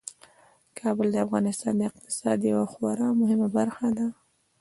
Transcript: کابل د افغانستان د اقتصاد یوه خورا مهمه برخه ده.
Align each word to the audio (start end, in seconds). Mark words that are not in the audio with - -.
کابل 0.79 1.07
د 1.13 1.17
افغانستان 1.25 1.73
د 1.77 1.81
اقتصاد 1.89 2.39
یوه 2.51 2.65
خورا 2.71 3.07
مهمه 3.21 3.47
برخه 3.57 3.87
ده. 3.97 4.07